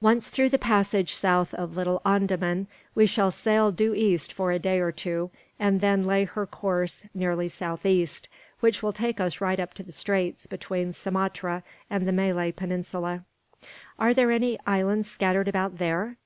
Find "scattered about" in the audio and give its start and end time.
15.08-15.78